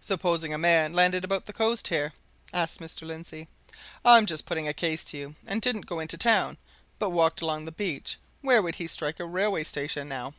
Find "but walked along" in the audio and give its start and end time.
6.98-7.66